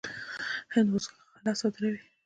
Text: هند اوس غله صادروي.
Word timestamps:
هند 0.73 0.87
اوس 0.93 1.05
غله 1.33 1.53
صادروي. 1.59 2.01